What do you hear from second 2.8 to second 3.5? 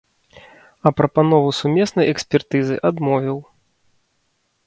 адмовіў.